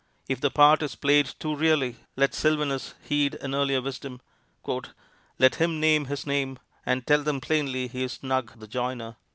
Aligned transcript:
If 0.27 0.41
the 0.41 0.49
part 0.49 0.81
is 0.81 0.95
played 0.95 1.27
too 1.37 1.55
really, 1.55 1.97
let 2.15 2.33
Sylvanus 2.33 2.95
heed 3.03 3.35
an 3.35 3.53
earlier 3.53 3.83
wisdom. 3.83 4.19
"Let 5.37 5.55
him 5.57 5.79
name 5.79 6.05
his 6.05 6.25
name, 6.25 6.57
and 6.87 7.05
tell 7.05 7.21
them 7.21 7.39
plainly 7.39 7.87
he 7.87 8.05
is 8.05 8.13
Snug, 8.13 8.57
the 8.59 8.65
joiner." 8.67 9.17